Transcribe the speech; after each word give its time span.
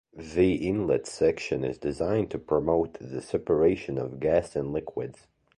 The 0.17 0.55
inlet 0.67 1.05
section 1.05 1.63
is 1.63 1.77
designed 1.77 2.31
to 2.31 2.39
promote 2.39 2.95
the 2.99 3.21
separation 3.21 3.99
of 3.99 4.19
gas 4.19 4.55
and 4.55 4.73
liquids. 4.73 5.27